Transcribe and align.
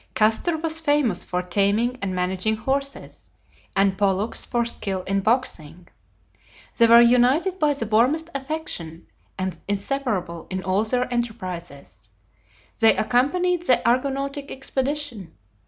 Castor 0.15 0.57
was 0.57 0.81
famous 0.81 1.23
for 1.23 1.43
taming 1.43 1.95
and 2.01 2.15
managing 2.15 2.57
horses, 2.57 3.29
and 3.75 3.99
Pollux 3.99 4.45
for 4.47 4.65
skill 4.65 5.03
in 5.03 5.19
boxing. 5.19 5.89
They 6.75 6.87
were 6.87 7.01
united 7.01 7.59
by 7.59 7.73
the 7.73 7.85
warmest 7.85 8.27
affection 8.33 9.05
and 9.37 9.59
inseparable 9.67 10.47
in 10.49 10.63
all 10.63 10.85
their 10.85 11.07
enterprises. 11.13 12.09
They 12.79 12.97
accompanied 12.97 13.67
the 13.67 13.77
Argonautic 13.87 14.49
expedition. 14.49 15.35